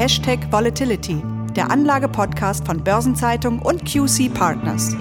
Hashtag 0.00 0.50
Volatility, 0.50 1.22
der 1.54 1.70
Anlage-Podcast 1.70 2.64
von 2.64 2.82
Börsenzeitung 2.82 3.58
und 3.58 3.84
QC 3.84 4.30
Partners. 4.32 4.96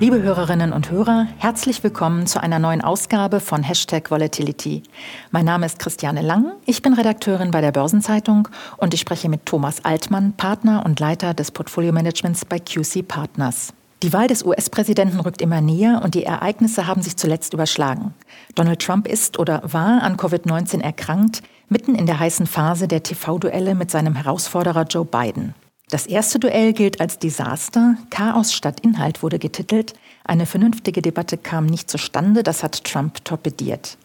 Liebe 0.00 0.20
Hörerinnen 0.20 0.72
und 0.72 0.90
Hörer, 0.90 1.28
herzlich 1.38 1.84
willkommen 1.84 2.26
zu 2.26 2.42
einer 2.42 2.58
neuen 2.58 2.80
Ausgabe 2.80 3.38
von 3.38 3.62
Hashtag 3.62 4.10
Volatility. 4.10 4.82
Mein 5.30 5.44
Name 5.44 5.66
ist 5.66 5.78
Christiane 5.78 6.22
Lang, 6.22 6.54
ich 6.66 6.82
bin 6.82 6.94
Redakteurin 6.94 7.52
bei 7.52 7.60
der 7.60 7.70
Börsenzeitung 7.70 8.48
und 8.78 8.92
ich 8.92 8.98
spreche 8.98 9.28
mit 9.28 9.46
Thomas 9.46 9.84
Altmann, 9.84 10.32
Partner 10.32 10.84
und 10.84 10.98
Leiter 10.98 11.32
des 11.32 11.52
Portfolio-Managements 11.52 12.44
bei 12.44 12.58
QC 12.58 13.06
Partners. 13.06 13.72
Die 14.02 14.14
Wahl 14.14 14.28
des 14.28 14.44
US-Präsidenten 14.44 15.20
rückt 15.20 15.42
immer 15.42 15.60
näher 15.60 16.00
und 16.02 16.14
die 16.14 16.24
Ereignisse 16.24 16.86
haben 16.86 17.02
sich 17.02 17.18
zuletzt 17.18 17.52
überschlagen. 17.52 18.14
Donald 18.54 18.80
Trump 18.80 19.06
ist 19.06 19.38
oder 19.38 19.60
war 19.62 20.02
an 20.02 20.16
Covid-19 20.16 20.80
erkrankt, 20.80 21.42
mitten 21.68 21.94
in 21.94 22.06
der 22.06 22.18
heißen 22.18 22.46
Phase 22.46 22.88
der 22.88 23.02
TV-Duelle 23.02 23.74
mit 23.74 23.90
seinem 23.90 24.14
Herausforderer 24.14 24.84
Joe 24.84 25.04
Biden. 25.04 25.54
Das 25.90 26.06
erste 26.06 26.38
Duell 26.38 26.72
gilt 26.72 27.00
als 27.00 27.18
Desaster. 27.18 27.96
Chaos 28.08 28.54
statt 28.54 28.80
Inhalt 28.80 29.22
wurde 29.22 29.38
getitelt. 29.38 29.92
Eine 30.24 30.46
vernünftige 30.46 31.02
Debatte 31.02 31.36
kam 31.36 31.66
nicht 31.66 31.90
zustande. 31.90 32.42
Das 32.42 32.62
hat 32.62 32.84
Trump 32.84 33.22
torpediert. 33.24 33.98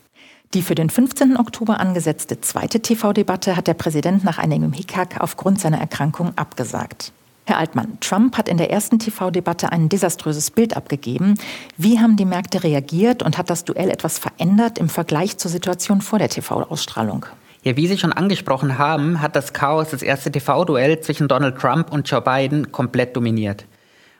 Die 0.54 0.62
für 0.62 0.76
den 0.76 0.90
15. 0.90 1.38
Oktober 1.38 1.80
angesetzte 1.80 2.42
zweite 2.42 2.82
TV-Debatte 2.82 3.56
hat 3.56 3.68
der 3.68 3.76
Präsident 3.76 4.26
nach 4.26 4.40
einigem 4.40 4.74
Hickhack 4.74 5.22
aufgrund 5.22 5.62
seiner 5.62 5.80
Erkrankung 5.80 6.38
abgesagt. 6.38 7.14
Herr 7.48 7.60
Altmann, 7.60 8.00
Trump 8.00 8.38
hat 8.38 8.50
in 8.50 8.58
der 8.58 8.72
ersten 8.72 8.98
TV-Debatte 8.98 9.72
ein 9.72 9.88
desaströses 9.88 10.50
Bild 10.50 10.76
abgegeben. 10.76 11.36
Wie 11.78 12.00
haben 12.00 12.18
die 12.18 12.26
Märkte 12.26 12.64
reagiert 12.64 13.22
und 13.22 13.38
hat 13.38 13.52
das 13.52 13.64
Duell 13.64 13.92
etwas 13.92 14.18
verändert 14.18 14.80
im 14.80 14.90
Vergleich 14.90 15.38
zur 15.38 15.52
Situation 15.52 16.02
vor 16.02 16.18
der 16.18 16.30
TV-Ausstrahlung? 16.30 17.28
Ja, 17.62 17.78
wie 17.78 17.86
Sie 17.86 18.00
schon 18.00 18.14
angesprochen 18.14 18.80
haben, 18.80 19.22
hat 19.22 19.36
das 19.36 19.54
Chaos 19.54 19.90
das 19.92 20.02
erste 20.02 20.32
TV-Duell 20.32 21.02
zwischen 21.02 21.28
Donald 21.28 21.58
Trump 21.60 21.92
und 21.92 22.10
Joe 22.10 22.22
Biden 22.22 22.72
komplett 22.72 23.16
dominiert. 23.16 23.66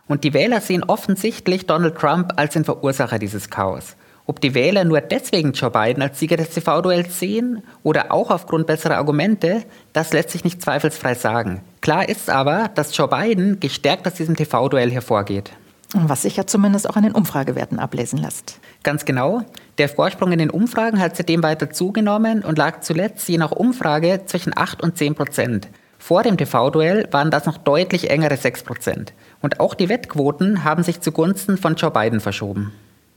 Und 0.08 0.24
die 0.24 0.34
Wähler 0.36 0.62
sehen 0.62 0.84
offensichtlich 0.84 1.66
Donald 1.66 1.98
Trump 1.98 2.34
als 2.36 2.54
den 2.54 2.64
Verursacher 2.64 3.18
dieses 3.18 3.50
Chaos. 3.50 3.96
Ob 4.28 4.40
die 4.40 4.54
Wähler 4.54 4.84
nur 4.84 5.02
deswegen 5.02 5.54
Joe 5.54 5.72
Biden 5.72 6.02
als 6.02 6.20
Sieger 6.20 6.38
des 6.38 6.50
TV-Duells 6.50 7.20
sehen 7.20 7.64
oder 7.82 8.12
auch 8.12 8.32
aufgrund 8.32 8.68
besserer 8.68 8.98
Argumente, 8.98 9.64
das 9.94 10.14
lässt 10.14 10.32
sich 10.32 10.44
nicht 10.44 10.62
zweifelsfrei 10.62 11.16
sagen. 11.16 11.62
Klar 11.86 12.10
ist 12.10 12.32
aber, 12.32 12.72
dass 12.74 12.98
Joe 12.98 13.08
Biden 13.08 13.60
gestärkt 13.60 14.08
aus 14.08 14.16
diesem 14.16 14.36
TV-Duell 14.36 14.90
hervorgeht. 14.90 15.52
Was 15.94 16.24
sich 16.24 16.36
ja 16.36 16.48
zumindest 16.48 16.90
auch 16.90 16.96
an 16.96 17.04
den 17.04 17.12
Umfragewerten 17.12 17.78
ablesen 17.78 18.18
lässt. 18.18 18.60
Ganz 18.82 19.06
genau. 19.06 19.44
Der 19.78 19.88
Vorsprung 19.88 20.32
in 20.32 20.40
den 20.40 20.50
Umfragen 20.50 21.00
hat 21.00 21.16
seitdem 21.16 21.44
weiter 21.44 21.70
zugenommen 21.70 22.44
und 22.44 22.58
lag 22.58 22.80
zuletzt 22.82 23.30
je 23.30 23.38
nach 23.38 23.52
Umfrage 23.52 24.22
zwischen 24.26 24.58
8 24.58 24.82
und 24.82 24.98
10 24.98 25.14
Prozent. 25.14 25.68
Vor 26.00 26.24
dem 26.24 26.38
TV-Duell 26.38 27.08
waren 27.12 27.30
das 27.30 27.46
noch 27.46 27.60
deutlich 27.60 28.10
engere 28.10 28.38
6 28.38 28.64
Prozent. 28.64 29.14
Und 29.44 29.60
auch 29.60 29.76
die 29.76 29.88
Wettquoten 29.88 30.64
haben 30.64 30.82
sich 30.82 31.02
zugunsten 31.02 31.56
von 31.56 31.76
Joe 31.76 31.92
Biden 31.92 32.20
verschoben. 32.20 32.74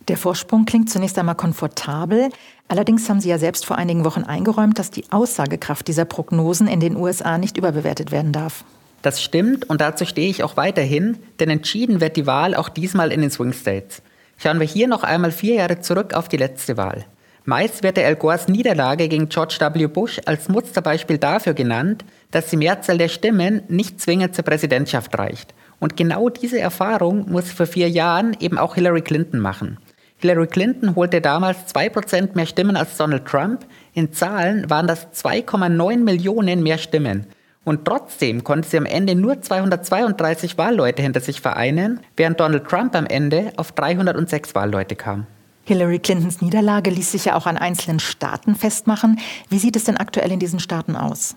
Der 0.09 0.17
Vorsprung 0.17 0.65
klingt 0.65 0.89
zunächst 0.89 1.19
einmal 1.19 1.35
komfortabel. 1.35 2.31
Allerdings 2.67 3.09
haben 3.09 3.21
Sie 3.21 3.29
ja 3.29 3.39
selbst 3.39 3.67
vor 3.67 3.77
einigen 3.77 4.05
Wochen 4.05 4.25
eingeräumt, 4.25 4.79
dass 4.79 4.91
die 4.91 5.05
Aussagekraft 5.11 5.87
dieser 5.87 6.07
Prognosen 6.07 6.67
in 6.67 6.81
den 6.81 6.97
USA 6.97 7.37
nicht 7.37 7.59
überbewertet 7.59 8.11
werden 8.11 8.33
darf. 8.33 8.65
Das 9.03 9.23
stimmt 9.23 9.69
und 9.69 9.81
dazu 9.81 10.07
stehe 10.07 10.31
ich 10.31 10.43
auch 10.43 10.57
weiterhin, 10.57 11.19
denn 11.39 11.51
entschieden 11.51 12.01
wird 12.01 12.17
die 12.17 12.27
Wahl 12.27 12.55
auch 12.55 12.69
diesmal 12.69 13.13
in 13.13 13.21
den 13.21 13.31
Swing 13.31 13.53
States. 13.53 14.03
Schauen 14.39 14.61
wir 14.61 14.67
hier 14.67 14.89
noch 14.89 15.05
einmal 15.05 15.31
vier 15.31 15.55
Jahre 15.55 15.81
zurück 15.81 16.15
auf 16.15 16.29
die 16.29 16.37
letzte 16.37 16.77
Wahl. 16.77 17.05
Meist 17.45 17.83
wird 17.83 17.97
der 17.97 18.07
Al 18.07 18.17
Gores 18.17 18.49
Niederlage 18.49 19.09
gegen 19.09 19.29
George 19.29 19.57
W. 19.61 19.87
Bush 19.87 20.21
als 20.27 20.49
Musterbeispiel 20.49 21.19
dafür 21.19 21.55
genannt, 21.55 22.05
dass 22.31 22.51
die 22.51 22.57
Mehrzahl 22.57 22.99
der 22.99 23.09
Stimmen 23.09 23.63
nicht 23.69 24.01
zwingend 24.01 24.35
zur 24.35 24.45
Präsidentschaft 24.45 25.17
reicht. 25.19 25.55
Und 25.81 25.97
genau 25.97 26.29
diese 26.29 26.59
Erfahrung 26.59 27.31
muss 27.31 27.51
vor 27.51 27.67
vier 27.67 27.89
Jahren 27.89 28.37
eben 28.41 28.59
auch 28.59 28.75
Hillary 28.75 29.03
Clinton 29.03 29.41
machen. 29.41 29.79
Hillary 30.21 30.49
Clinton 30.49 30.97
holte 30.97 31.21
damals 31.21 31.73
2% 31.75 32.31
mehr 32.35 32.47
Stimmen 32.47 32.77
als 32.77 32.97
Donald 32.97 33.25
Trump. 33.25 33.65
In 33.95 34.13
Zahlen 34.13 34.69
waren 34.69 34.89
das 34.89 35.07
2,9 35.13 35.99
Millionen 35.99 36.63
mehr 36.63 36.79
Stimmen. 36.79 37.27
Und 37.65 37.85
trotzdem 37.85 38.43
konnte 38.43 38.69
sie 38.69 38.79
am 38.79 38.87
Ende 38.87 39.15
nur 39.15 39.41
232 39.41 40.59
Wahlleute 40.59 41.03
hinter 41.03 41.21
sich 41.21 41.41
vereinen, 41.41 42.01
während 42.17 42.41
Donald 42.41 42.67
Trump 42.67 42.97
am 42.97 43.07
Ende 43.07 43.53
auf 43.57 43.73
306 43.73 44.55
Wahlleute 44.55 44.97
kam. 44.97 45.27
Hillary 45.65 45.99
Clintons 45.99 46.41
Niederlage 46.41 46.91
ließ 46.91 47.13
sich 47.13 47.27
ja 47.27 47.37
auch 47.37 47.47
an 47.47 47.59
einzelnen 47.59 48.01
Staaten 48.01 48.55
festmachen. 48.55 49.21
Wie 49.51 49.59
sieht 49.59 49.77
es 49.77 49.85
denn 49.85 49.99
aktuell 49.99 50.33
in 50.33 50.41
diesen 50.41 50.61
Staaten 50.61 50.97
aus? 50.97 51.37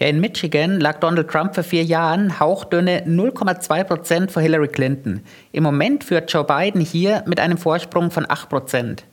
Ja, 0.00 0.06
in 0.06 0.18
Michigan 0.18 0.80
lag 0.80 0.98
Donald 1.00 1.28
Trump 1.28 1.54
vor 1.54 1.62
vier 1.62 1.84
Jahren 1.84 2.40
hauchdünne 2.40 3.02
0,2 3.06 3.84
Prozent 3.84 4.30
vor 4.30 4.40
Hillary 4.40 4.68
Clinton. 4.68 5.20
Im 5.52 5.62
Moment 5.62 6.04
führt 6.04 6.32
Joe 6.32 6.42
Biden 6.42 6.80
hier 6.80 7.22
mit 7.26 7.38
einem 7.38 7.58
Vorsprung 7.58 8.10
von 8.10 8.24
8 8.26 8.48
Prozent. 8.48 9.04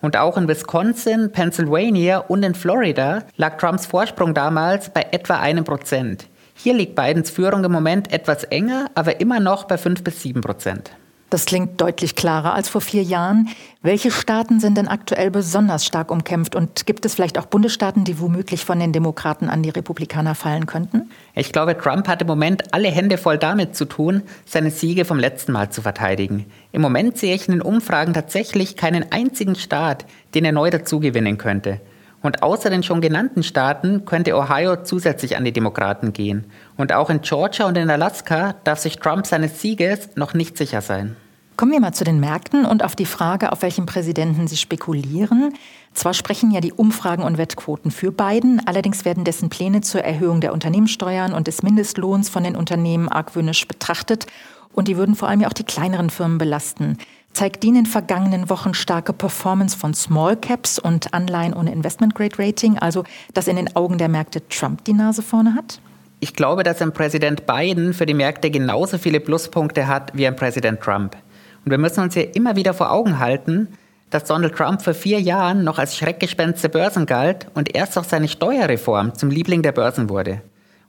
Und 0.00 0.16
auch 0.16 0.38
in 0.38 0.48
Wisconsin, 0.48 1.30
Pennsylvania 1.30 2.20
und 2.20 2.42
in 2.42 2.54
Florida 2.54 3.24
lag 3.36 3.58
Trumps 3.58 3.84
Vorsprung 3.84 4.32
damals 4.32 4.88
bei 4.88 5.08
etwa 5.10 5.38
einem 5.38 5.64
Prozent. 5.64 6.26
Hier 6.54 6.72
liegt 6.72 6.94
Bidens 6.94 7.28
Führung 7.28 7.62
im 7.62 7.72
Moment 7.72 8.10
etwas 8.10 8.44
enger, 8.44 8.86
aber 8.94 9.20
immer 9.20 9.40
noch 9.40 9.64
bei 9.64 9.76
5 9.76 10.02
bis 10.02 10.22
7 10.22 10.40
Prozent. 10.40 10.90
Das 11.30 11.46
klingt 11.46 11.80
deutlich 11.80 12.16
klarer 12.16 12.54
als 12.54 12.68
vor 12.68 12.80
vier 12.80 13.04
Jahren. 13.04 13.48
Welche 13.82 14.10
Staaten 14.10 14.58
sind 14.58 14.76
denn 14.76 14.88
aktuell 14.88 15.30
besonders 15.30 15.86
stark 15.86 16.10
umkämpft? 16.10 16.56
Und 16.56 16.86
gibt 16.86 17.06
es 17.06 17.14
vielleicht 17.14 17.38
auch 17.38 17.46
Bundesstaaten, 17.46 18.02
die 18.02 18.18
womöglich 18.18 18.64
von 18.64 18.80
den 18.80 18.92
Demokraten 18.92 19.48
an 19.48 19.62
die 19.62 19.70
Republikaner 19.70 20.34
fallen 20.34 20.66
könnten? 20.66 21.08
Ich 21.36 21.52
glaube, 21.52 21.78
Trump 21.78 22.08
hat 22.08 22.20
im 22.20 22.26
Moment 22.26 22.74
alle 22.74 22.88
Hände 22.88 23.16
voll 23.16 23.38
damit 23.38 23.76
zu 23.76 23.84
tun, 23.84 24.22
seine 24.44 24.72
Siege 24.72 25.04
vom 25.04 25.20
letzten 25.20 25.52
Mal 25.52 25.70
zu 25.70 25.82
verteidigen. 25.82 26.46
Im 26.72 26.82
Moment 26.82 27.16
sehe 27.16 27.34
ich 27.34 27.46
in 27.46 27.52
den 27.52 27.62
Umfragen 27.62 28.12
tatsächlich 28.12 28.76
keinen 28.76 29.12
einzigen 29.12 29.54
Staat, 29.54 30.06
den 30.34 30.44
er 30.44 30.52
neu 30.52 30.68
dazugewinnen 30.70 31.38
könnte. 31.38 31.80
Und 32.22 32.42
außer 32.42 32.68
den 32.68 32.82
schon 32.82 33.00
genannten 33.00 33.42
Staaten 33.42 34.04
könnte 34.04 34.36
Ohio 34.36 34.82
zusätzlich 34.82 35.36
an 35.36 35.44
die 35.44 35.52
Demokraten 35.52 36.12
gehen. 36.12 36.44
Und 36.76 36.92
auch 36.92 37.08
in 37.08 37.22
Georgia 37.22 37.66
und 37.66 37.78
in 37.78 37.90
Alaska 37.90 38.54
darf 38.64 38.78
sich 38.78 38.98
Trump 38.98 39.26
seines 39.26 39.60
Sieges 39.60 40.16
noch 40.16 40.34
nicht 40.34 40.58
sicher 40.58 40.82
sein. 40.82 41.16
Kommen 41.56 41.72
wir 41.72 41.80
mal 41.80 41.92
zu 41.92 42.04
den 42.04 42.20
Märkten 42.20 42.64
und 42.64 42.82
auf 42.82 42.96
die 42.96 43.04
Frage, 43.04 43.52
auf 43.52 43.60
welchen 43.60 43.84
Präsidenten 43.84 44.48
Sie 44.48 44.56
spekulieren. 44.56 45.52
Zwar 45.92 46.14
sprechen 46.14 46.50
ja 46.52 46.60
die 46.60 46.72
Umfragen 46.72 47.22
und 47.22 47.36
Wettquoten 47.36 47.90
für 47.90 48.12
Biden, 48.12 48.62
allerdings 48.64 49.04
werden 49.04 49.24
dessen 49.24 49.50
Pläne 49.50 49.82
zur 49.82 50.02
Erhöhung 50.02 50.40
der 50.40 50.54
Unternehmenssteuern 50.54 51.34
und 51.34 51.48
des 51.48 51.62
Mindestlohns 51.62 52.30
von 52.30 52.44
den 52.44 52.56
Unternehmen 52.56 53.10
argwöhnisch 53.10 53.68
betrachtet 53.68 54.26
und 54.72 54.88
die 54.88 54.96
würden 54.96 55.16
vor 55.16 55.28
allem 55.28 55.40
ja 55.40 55.48
auch 55.48 55.52
die 55.52 55.64
kleineren 55.64 56.08
Firmen 56.10 56.38
belasten 56.38 56.96
zeigt 57.32 57.62
die 57.62 57.68
in 57.68 57.74
den 57.74 57.86
vergangenen 57.86 58.50
Wochen 58.50 58.74
starke 58.74 59.12
Performance 59.12 59.76
von 59.76 59.94
Small 59.94 60.36
Caps 60.36 60.78
und 60.78 61.14
Anleihen 61.14 61.54
ohne 61.54 61.72
Investment 61.72 62.14
Grade 62.14 62.38
Rating, 62.38 62.78
also 62.78 63.04
dass 63.34 63.48
in 63.48 63.56
den 63.56 63.74
Augen 63.76 63.98
der 63.98 64.08
Märkte 64.08 64.46
Trump 64.48 64.84
die 64.84 64.92
Nase 64.92 65.22
vorne 65.22 65.54
hat? 65.54 65.80
Ich 66.20 66.34
glaube, 66.34 66.62
dass 66.62 66.82
ein 66.82 66.92
Präsident 66.92 67.46
Biden 67.46 67.94
für 67.94 68.04
die 68.04 68.14
Märkte 68.14 68.50
genauso 68.50 68.98
viele 68.98 69.20
Pluspunkte 69.20 69.86
hat 69.86 70.12
wie 70.14 70.26
ein 70.26 70.36
Präsident 70.36 70.80
Trump. 70.80 71.16
Und 71.64 71.70
wir 71.70 71.78
müssen 71.78 72.00
uns 72.00 72.14
hier 72.14 72.34
immer 72.34 72.56
wieder 72.56 72.74
vor 72.74 72.92
Augen 72.92 73.18
halten, 73.18 73.68
dass 74.10 74.24
Donald 74.24 74.54
Trump 74.54 74.82
vor 74.82 74.92
vier 74.94 75.20
Jahren 75.20 75.64
noch 75.64 75.78
als 75.78 75.96
Schreckgespenst 75.96 76.62
der 76.62 76.68
Börsen 76.68 77.06
galt 77.06 77.46
und 77.54 77.74
erst 77.74 77.96
auch 77.96 78.04
seine 78.04 78.28
Steuerreform 78.28 79.14
zum 79.14 79.30
Liebling 79.30 79.62
der 79.62 79.72
Börsen 79.72 80.08
wurde. 80.08 80.42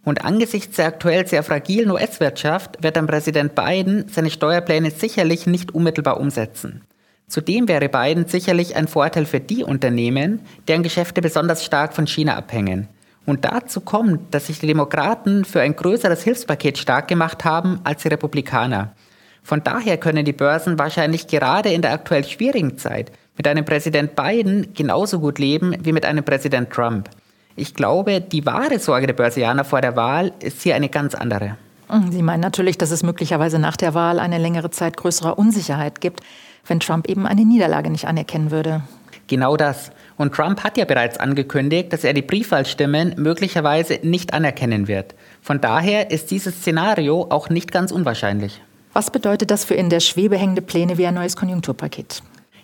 Und 0.03 0.25
angesichts 0.25 0.77
der 0.77 0.87
aktuell 0.87 1.27
sehr 1.27 1.43
fragilen 1.43 1.91
US-Wirtschaft 1.91 2.81
wird 2.81 2.95
dann 2.95 3.07
Präsident 3.07 3.53
Biden 3.53 4.05
seine 4.09 4.31
Steuerpläne 4.31 4.91
sicherlich 4.91 5.45
nicht 5.45 5.73
unmittelbar 5.73 6.19
umsetzen. 6.19 6.81
Zudem 7.27 7.67
wäre 7.67 7.87
Biden 7.87 8.25
sicherlich 8.25 8.75
ein 8.75 8.87
Vorteil 8.87 9.25
für 9.25 9.39
die 9.39 9.63
Unternehmen, 9.63 10.41
deren 10.67 10.83
Geschäfte 10.83 11.21
besonders 11.21 11.63
stark 11.63 11.93
von 11.93 12.07
China 12.07 12.35
abhängen. 12.35 12.87
Und 13.25 13.45
dazu 13.45 13.79
kommt, 13.79 14.33
dass 14.33 14.47
sich 14.47 14.59
die 14.59 14.67
Demokraten 14.67 15.45
für 15.45 15.61
ein 15.61 15.75
größeres 15.75 16.23
Hilfspaket 16.23 16.77
stark 16.77 17.07
gemacht 17.07 17.45
haben 17.45 17.79
als 17.83 18.01
die 18.01 18.09
Republikaner. 18.09 18.93
Von 19.43 19.63
daher 19.63 19.97
können 19.97 20.25
die 20.25 20.33
Börsen 20.33 20.77
wahrscheinlich 20.77 21.27
gerade 21.27 21.69
in 21.69 21.81
der 21.81 21.93
aktuell 21.93 22.23
schwierigen 22.23 22.77
Zeit 22.77 23.11
mit 23.37 23.47
einem 23.47 23.65
Präsident 23.65 24.15
Biden 24.15 24.73
genauso 24.73 25.19
gut 25.19 25.39
leben 25.39 25.75
wie 25.81 25.93
mit 25.93 26.05
einem 26.05 26.23
Präsident 26.23 26.69
Trump. 26.71 27.09
Ich 27.55 27.73
glaube, 27.73 28.21
die 28.21 28.45
wahre 28.45 28.79
Sorge 28.79 29.07
der 29.07 29.13
Börsianer 29.13 29.63
vor 29.63 29.81
der 29.81 29.95
Wahl 29.95 30.31
ist 30.41 30.61
hier 30.61 30.75
eine 30.75 30.89
ganz 30.89 31.15
andere. 31.15 31.57
Hm, 31.89 32.11
Sie 32.11 32.21
meinen 32.21 32.39
natürlich, 32.39 32.77
dass 32.77 32.91
es 32.91 33.03
möglicherweise 33.03 33.59
nach 33.59 33.77
der 33.77 33.93
Wahl 33.93 34.19
eine 34.19 34.37
längere 34.37 34.71
Zeit 34.71 34.97
größerer 34.97 35.37
Unsicherheit 35.37 35.99
gibt, 36.01 36.21
wenn 36.65 36.79
Trump 36.79 37.09
eben 37.09 37.27
eine 37.27 37.43
Niederlage 37.43 37.89
nicht 37.89 38.05
anerkennen 38.05 38.51
würde. 38.51 38.81
Genau 39.27 39.55
das. 39.55 39.91
Und 40.17 40.33
Trump 40.33 40.63
hat 40.63 40.77
ja 40.77 40.85
bereits 40.85 41.17
angekündigt, 41.17 41.93
dass 41.93 42.03
er 42.03 42.13
die 42.13 42.21
Briefwahlstimmen 42.21 43.15
möglicherweise 43.17 43.99
nicht 44.03 44.33
anerkennen 44.33 44.87
wird. 44.87 45.15
Von 45.41 45.61
daher 45.61 46.11
ist 46.11 46.31
dieses 46.31 46.55
Szenario 46.55 47.27
auch 47.29 47.49
nicht 47.49 47.71
ganz 47.71 47.91
unwahrscheinlich. 47.91 48.61
Was 48.93 49.09
bedeutet 49.09 49.49
das 49.51 49.63
für 49.63 49.73
in 49.73 49.89
der 49.89 50.01
Schwebe 50.01 50.37
hängende 50.37 50.61
Pläne 50.61 50.97
wie 50.97 51.07
ein 51.07 51.13
neues 51.13 51.37
Konjunkturpaket? 51.37 52.21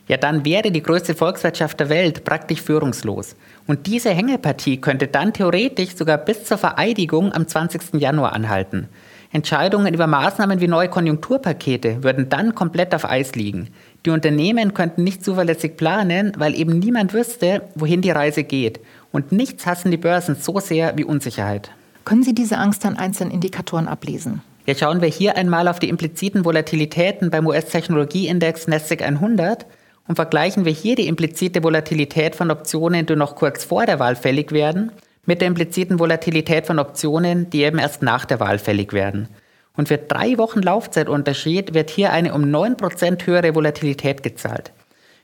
Ja 0.08 0.18
dann 0.18 0.46
wäre 0.46 0.72
die 0.72 0.84
größte 0.84 1.16
Volkswirtschaft 1.16 1.80
der 1.80 1.90
Welt 1.90 2.24
praktisch 2.24 2.62
führungslos. 2.62 3.36
Und 3.66 3.88
diese 3.88 4.10
Hängepartie 4.10 4.78
könnte 4.78 5.08
dann 5.08 5.34
theoretisch 5.34 5.96
sogar 5.96 6.18
bis 6.18 6.46
zur 6.46 6.58
Vereidigung 6.58 7.34
am 7.34 7.48
20. 7.48 7.94
Januar 8.00 8.34
anhalten. 8.34 8.88
Entscheidungen 9.32 9.94
über 9.94 10.08
Maßnahmen 10.08 10.62
wie 10.62 10.68
neue 10.68 10.90
Konjunkturpakete 10.90 12.04
würden 12.04 12.30
dann 12.30 12.56
komplett 12.56 12.96
auf 12.96 13.04
Eis 13.04 13.36
liegen. 13.36 13.70
Die 14.06 14.10
Unternehmen 14.10 14.74
könnten 14.74 15.04
nicht 15.04 15.24
zuverlässig 15.24 15.76
planen, 15.76 16.32
weil 16.38 16.56
eben 16.56 16.80
niemand 16.80 17.14
wüsste, 17.14 17.64
wohin 17.76 18.02
die 18.02 18.12
Reise 18.12 18.44
geht. 18.44 18.80
Und 19.12 19.32
nichts 19.34 19.66
hassen 19.66 19.92
die 19.92 19.98
Börsen 19.98 20.36
so 20.36 20.60
sehr 20.60 20.98
wie 20.98 21.04
Unsicherheit. 21.04 21.72
Können 22.06 22.24
Sie 22.24 22.34
diese 22.34 22.58
Angst 22.58 22.86
an 22.86 22.96
einzelnen 22.96 23.32
Indikatoren 23.32 23.90
ablesen? 23.90 24.42
Ja, 24.66 24.76
schauen 24.76 25.02
wir 25.02 25.10
hier 25.10 25.36
einmal 25.36 25.68
auf 25.68 25.80
die 25.80 25.90
impliziten 25.90 26.46
Volatilitäten 26.46 27.30
beim 27.30 27.48
US-Technologieindex 27.48 28.68
Nasdaq 28.68 29.02
100 29.02 29.66
und 30.08 30.16
vergleichen 30.16 30.66
wir 30.66 30.72
hier 30.72 30.96
die 30.96 31.08
implizite 31.08 31.64
Volatilität 31.64 32.36
von 32.36 32.52
Optionen, 32.52 33.06
die 33.06 33.16
noch 33.16 33.36
kurz 33.36 33.64
vor 33.64 33.86
der 33.86 34.00
Wahl 34.00 34.16
fällig 34.16 34.52
werden, 34.52 34.92
mit 35.26 35.42
der 35.42 35.50
impliziten 35.50 36.00
Volatilität 36.00 36.66
von 36.66 36.80
Optionen, 36.80 37.50
die 37.50 37.64
eben 37.64 37.80
erst 37.80 38.02
nach 38.02 38.26
der 38.26 38.40
Wahl 38.40 38.60
fällig 38.60 38.94
werden. 38.94 39.28
Und 39.76 39.90
für 39.90 39.98
drei 39.98 40.38
Wochen 40.38 40.62
Laufzeitunterschied 40.62 41.74
wird 41.74 41.90
hier 41.90 42.12
eine 42.12 42.34
um 42.34 42.44
9% 42.44 43.26
höhere 43.26 43.54
Volatilität 43.54 44.24
gezahlt. 44.24 44.72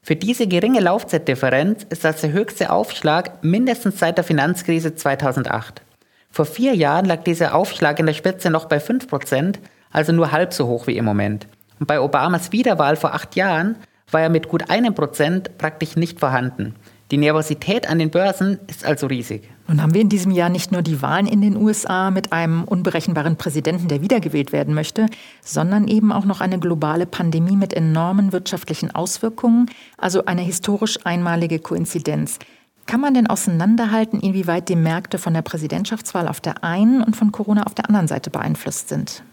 Für 0.03 0.17
diese 0.17 0.47
geringe 0.47 0.81
Laufzeitdifferenz 0.81 1.85
ist 1.89 2.03
das 2.03 2.19
der 2.21 2.33
höchste 2.33 2.71
Aufschlag 2.71 3.41
mindestens 3.43 3.99
seit 3.99 4.17
der 4.17 4.25
Finanzkrise 4.25 4.93
2008. 4.93 5.81
Vor 6.29 6.45
vier 6.45 6.75
Jahren 6.75 7.05
lag 7.05 7.23
dieser 7.23 7.55
Aufschlag 7.55 7.99
in 7.99 8.05
der 8.05 8.13
Spitze 8.13 8.49
noch 8.49 8.65
bei 8.65 8.79
5%, 8.79 9.55
also 9.91 10.11
nur 10.11 10.31
halb 10.33 10.53
so 10.53 10.67
hoch 10.67 10.87
wie 10.87 10.97
im 10.97 11.05
Moment. 11.05 11.47
Und 11.79 11.87
bei 11.87 12.01
Obamas 12.01 12.51
Wiederwahl 12.51 12.97
vor 12.97 13.13
acht 13.13 13.35
Jahren 13.35 13.77
war 14.13 14.21
er 14.21 14.29
mit 14.29 14.47
gut 14.47 14.69
einem 14.69 14.93
Prozent 14.93 15.57
praktisch 15.57 15.95
nicht 15.95 16.19
vorhanden. 16.19 16.75
Die 17.11 17.17
Nervosität 17.17 17.87
an 17.87 17.99
den 17.99 18.09
Börsen 18.09 18.59
ist 18.67 18.85
also 18.85 19.07
riesig. 19.07 19.49
Nun 19.67 19.81
haben 19.81 19.93
wir 19.93 20.01
in 20.01 20.09
diesem 20.09 20.31
Jahr 20.31 20.49
nicht 20.49 20.71
nur 20.71 20.81
die 20.81 21.01
Wahlen 21.01 21.27
in 21.27 21.41
den 21.41 21.55
USA 21.55 22.09
mit 22.09 22.33
einem 22.33 22.63
unberechenbaren 22.63 23.35
Präsidenten, 23.35 23.87
der 23.87 24.01
wiedergewählt 24.01 24.51
werden 24.51 24.73
möchte, 24.73 25.05
sondern 25.41 25.87
eben 25.87 26.11
auch 26.11 26.25
noch 26.25 26.41
eine 26.41 26.59
globale 26.59 27.05
Pandemie 27.05 27.55
mit 27.55 27.73
enormen 27.73 28.31
wirtschaftlichen 28.31 28.95
Auswirkungen, 28.95 29.69
also 29.97 30.25
eine 30.25 30.41
historisch 30.41 30.97
einmalige 31.05 31.59
Koinzidenz. 31.59 32.39
Kann 32.85 32.99
man 32.99 33.13
denn 33.13 33.27
auseinanderhalten, 33.27 34.19
inwieweit 34.19 34.67
die 34.67 34.75
Märkte 34.75 35.17
von 35.17 35.33
der 35.33 35.41
Präsidentschaftswahl 35.41 36.27
auf 36.27 36.41
der 36.41 36.63
einen 36.63 37.03
und 37.03 37.15
von 37.15 37.31
Corona 37.31 37.63
auf 37.63 37.75
der 37.75 37.87
anderen 37.87 38.07
Seite 38.07 38.29
beeinflusst 38.29 38.89
sind? 38.89 39.23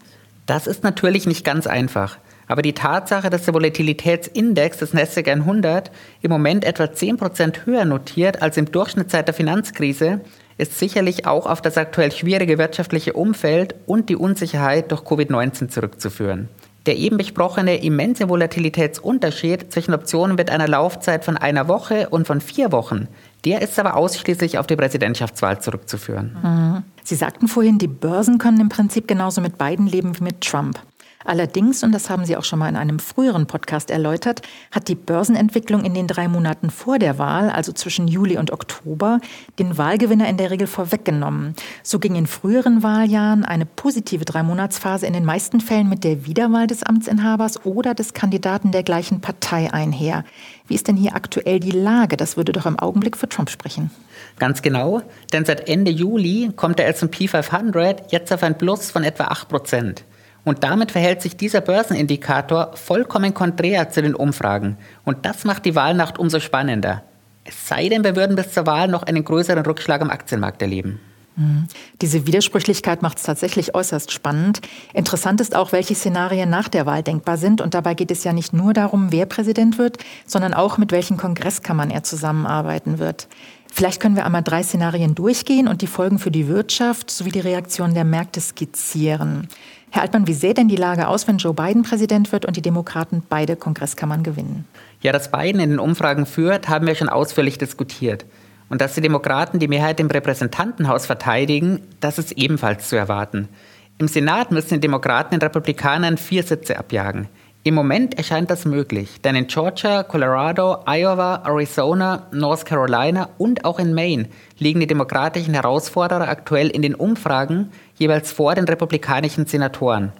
Das 0.45 0.67
ist 0.67 0.83
natürlich 0.83 1.25
nicht 1.27 1.43
ganz 1.43 1.67
einfach. 1.67 2.17
Aber 2.51 2.61
die 2.61 2.73
Tatsache, 2.73 3.29
dass 3.29 3.45
der 3.45 3.53
Volatilitätsindex 3.53 4.79
des 4.79 4.93
Nasdaq 4.93 5.29
100 5.29 5.89
im 6.21 6.31
Moment 6.31 6.65
etwa 6.65 6.83
10% 6.83 7.65
höher 7.65 7.85
notiert 7.85 8.41
als 8.41 8.57
im 8.57 8.69
Durchschnitt 8.69 9.09
seit 9.09 9.29
der 9.29 9.33
Finanzkrise, 9.33 10.19
ist 10.57 10.77
sicherlich 10.77 11.25
auch 11.25 11.45
auf 11.45 11.61
das 11.61 11.77
aktuell 11.77 12.11
schwierige 12.11 12.57
wirtschaftliche 12.57 13.13
Umfeld 13.13 13.75
und 13.85 14.09
die 14.09 14.17
Unsicherheit 14.17 14.91
durch 14.91 15.03
Covid-19 15.03 15.69
zurückzuführen. 15.69 16.49
Der 16.87 16.97
eben 16.97 17.15
besprochene 17.15 17.81
immense 17.81 18.27
Volatilitätsunterschied 18.27 19.71
zwischen 19.71 19.93
Optionen 19.93 20.35
mit 20.35 20.49
einer 20.49 20.67
Laufzeit 20.67 21.23
von 21.23 21.37
einer 21.37 21.69
Woche 21.69 22.09
und 22.09 22.27
von 22.27 22.41
vier 22.41 22.73
Wochen, 22.73 23.07
der 23.45 23.61
ist 23.61 23.79
aber 23.79 23.95
ausschließlich 23.95 24.57
auf 24.57 24.67
die 24.67 24.75
Präsidentschaftswahl 24.75 25.61
zurückzuführen. 25.61 26.35
Mhm. 26.43 26.83
Sie 27.03 27.15
sagten 27.15 27.47
vorhin, 27.47 27.77
die 27.77 27.87
Börsen 27.87 28.37
können 28.37 28.59
im 28.59 28.69
Prinzip 28.69 29.07
genauso 29.07 29.41
mit 29.41 29.57
beiden 29.57 29.87
leben 29.87 30.19
wie 30.19 30.23
mit 30.23 30.41
Trump. 30.41 30.79
Allerdings, 31.25 31.83
und 31.83 31.91
das 31.91 32.09
haben 32.09 32.25
Sie 32.25 32.35
auch 32.35 32.43
schon 32.43 32.59
mal 32.59 32.69
in 32.69 32.75
einem 32.75 32.99
früheren 32.99 33.47
Podcast 33.47 33.91
erläutert, 33.91 34.41
hat 34.71 34.87
die 34.87 34.95
Börsenentwicklung 34.95 35.83
in 35.83 35.93
den 35.93 36.07
drei 36.07 36.27
Monaten 36.27 36.69
vor 36.69 36.99
der 36.99 37.17
Wahl, 37.17 37.49
also 37.49 37.71
zwischen 37.73 38.07
Juli 38.07 38.37
und 38.37 38.51
Oktober, 38.51 39.19
den 39.59 39.77
Wahlgewinner 39.77 40.27
in 40.27 40.37
der 40.37 40.51
Regel 40.51 40.67
vorweggenommen. 40.67 41.55
So 41.83 41.99
ging 41.99 42.15
in 42.15 42.27
früheren 42.27 42.83
Wahljahren 42.83 43.45
eine 43.45 43.65
positive 43.65 44.25
Dreimonatsphase 44.25 45.05
in 45.05 45.13
den 45.13 45.25
meisten 45.25 45.61
Fällen 45.61 45.89
mit 45.89 46.03
der 46.03 46.25
Wiederwahl 46.25 46.67
des 46.67 46.83
Amtsinhabers 46.83 47.65
oder 47.65 47.93
des 47.93 48.13
Kandidaten 48.13 48.71
der 48.71 48.83
gleichen 48.83 49.21
Partei 49.21 49.71
einher. 49.73 50.23
Wie 50.67 50.75
ist 50.75 50.87
denn 50.87 50.95
hier 50.95 51.15
aktuell 51.15 51.59
die 51.59 51.71
Lage? 51.71 52.17
Das 52.17 52.37
würde 52.37 52.51
doch 52.51 52.65
im 52.65 52.79
Augenblick 52.79 53.17
für 53.17 53.27
Trump 53.27 53.49
sprechen. 53.49 53.91
Ganz 54.39 54.61
genau, 54.61 55.01
denn 55.33 55.45
seit 55.45 55.67
Ende 55.67 55.91
Juli 55.91 56.51
kommt 56.55 56.79
der 56.79 56.87
S&P 56.87 57.27
500 57.27 58.11
jetzt 58.11 58.31
auf 58.31 58.43
ein 58.43 58.57
Plus 58.57 58.91
von 58.91 59.03
etwa 59.03 59.25
8 59.25 59.49
Prozent. 59.49 60.03
Und 60.43 60.63
damit 60.63 60.91
verhält 60.91 61.21
sich 61.21 61.37
dieser 61.37 61.61
Börsenindikator 61.61 62.71
vollkommen 62.75 63.33
konträr 63.33 63.89
zu 63.89 64.01
den 64.01 64.15
Umfragen. 64.15 64.77
Und 65.03 65.25
das 65.25 65.43
macht 65.43 65.65
die 65.65 65.75
Wahlnacht 65.75 66.17
umso 66.17 66.39
spannender. 66.39 67.03
Es 67.43 67.67
sei 67.67 67.89
denn, 67.89 68.03
wir 68.03 68.15
würden 68.15 68.35
bis 68.35 68.51
zur 68.51 68.65
Wahl 68.65 68.87
noch 68.87 69.03
einen 69.03 69.23
größeren 69.23 69.65
Rückschlag 69.65 70.01
am 70.01 70.09
Aktienmarkt 70.09 70.61
erleben. 70.61 70.99
Mhm. 71.35 71.67
Diese 72.01 72.27
Widersprüchlichkeit 72.27 73.01
macht 73.01 73.17
es 73.17 73.23
tatsächlich 73.23 73.73
äußerst 73.73 74.11
spannend. 74.11 74.61
Interessant 74.93 75.41
ist 75.41 75.55
auch, 75.55 75.71
welche 75.71 75.95
Szenarien 75.95 76.49
nach 76.49 76.67
der 76.67 76.85
Wahl 76.85 77.03
denkbar 77.03 77.37
sind. 77.37 77.61
Und 77.61 77.73
dabei 77.73 77.93
geht 77.93 78.11
es 78.11 78.23
ja 78.23 78.33
nicht 78.33 78.53
nur 78.53 78.73
darum, 78.73 79.11
wer 79.11 79.25
Präsident 79.25 79.77
wird, 79.77 79.97
sondern 80.25 80.53
auch 80.53 80.77
mit 80.77 80.91
welchen 80.91 81.17
Kongresskammern 81.17 81.89
er 81.89 82.03
zusammenarbeiten 82.03 82.99
wird. 82.99 83.27
Vielleicht 83.73 84.01
können 84.01 84.17
wir 84.17 84.25
einmal 84.25 84.43
drei 84.43 84.63
Szenarien 84.63 85.15
durchgehen 85.15 85.69
und 85.69 85.81
die 85.81 85.87
Folgen 85.87 86.19
für 86.19 86.31
die 86.31 86.47
Wirtschaft 86.47 87.09
sowie 87.09 87.31
die 87.31 87.39
Reaktion 87.39 87.93
der 87.93 88.03
Märkte 88.03 88.41
skizzieren. 88.41 89.47
Herr 89.91 90.01
Altmann, 90.03 90.27
wie 90.27 90.33
sähe 90.33 90.53
denn 90.53 90.67
die 90.67 90.75
Lage 90.75 91.07
aus, 91.07 91.27
wenn 91.27 91.37
Joe 91.37 91.53
Biden 91.53 91.83
Präsident 91.83 92.31
wird 92.31 92.45
und 92.45 92.57
die 92.57 92.61
Demokraten 92.61 93.23
beide 93.27 93.55
Kongresskammern 93.55 94.23
gewinnen? 94.23 94.65
Ja, 95.01 95.13
dass 95.13 95.31
Biden 95.31 95.61
in 95.61 95.69
den 95.69 95.79
Umfragen 95.79 96.25
führt, 96.25 96.67
haben 96.67 96.85
wir 96.85 96.95
schon 96.95 97.09
ausführlich 97.09 97.57
diskutiert. 97.57 98.25
Und 98.71 98.79
dass 98.79 98.93
die 98.93 99.01
Demokraten 99.01 99.59
die 99.59 99.67
Mehrheit 99.67 99.99
im 99.99 100.07
Repräsentantenhaus 100.07 101.05
verteidigen, 101.05 101.81
das 101.99 102.17
ist 102.17 102.31
ebenfalls 102.31 102.87
zu 102.87 102.95
erwarten. 102.95 103.49
Im 103.97 104.07
Senat 104.07 104.51
müssen 104.51 104.75
die 104.75 104.79
Demokraten 104.79 105.31
den 105.31 105.41
Republikanern 105.41 106.17
vier 106.17 106.43
Sitze 106.43 106.79
abjagen. 106.79 107.27
Im 107.63 107.75
Moment 107.75 108.17
erscheint 108.17 108.49
das 108.49 108.63
möglich, 108.63 109.19
denn 109.25 109.35
in 109.35 109.47
Georgia, 109.47 110.03
Colorado, 110.03 110.77
Iowa, 110.87 111.43
Arizona, 111.45 112.27
North 112.31 112.65
Carolina 112.65 113.27
und 113.37 113.65
auch 113.65 113.77
in 113.77 113.93
Maine 113.93 114.29
liegen 114.57 114.79
die 114.79 114.87
demokratischen 114.87 115.53
Herausforderer 115.53 116.29
aktuell 116.29 116.69
in 116.69 116.81
den 116.81 116.95
Umfragen 116.95 117.71
jeweils 117.95 118.31
vor 118.31 118.55
den 118.55 118.63
republikanischen 118.63 119.47
Senatoren. 119.47 120.13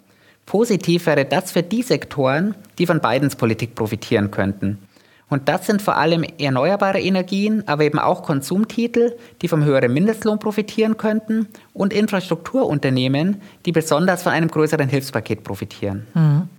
Positiv 0.46 1.06
wäre 1.06 1.24
das 1.24 1.54
für 1.54 1.64
die 1.64 1.84
Sektoren, 1.84 2.56
die 2.78 2.86
von 2.86 3.00
Bidens 3.00 3.38
Politik 3.38 3.76
profitieren 3.76 4.30
könnten. 4.30 4.78
Und 5.32 5.48
das 5.48 5.66
sind 5.66 5.82
vor 5.82 5.96
allem 5.96 6.24
erneuerbare 6.24 7.00
Energien, 7.00 7.64
aber 7.66 7.86
eben 7.86 8.00
auch 8.00 8.22
Konsumtitel, 8.22 9.16
die 9.42 9.48
vom 9.48 9.64
höheren 9.64 9.94
Mindestlohn 9.94 10.40
profitieren 10.40 10.98
könnten 10.98 11.48
und 11.74 11.94
Infrastrukturunternehmen, 11.94 13.42
die 13.66 13.72
besonders 13.72 14.24
von 14.24 14.34
einem 14.34 14.50
größeren 14.50 14.90
Hilfspaket 14.90 15.46
profitieren. 15.46 16.06
Mhm. 16.14 16.50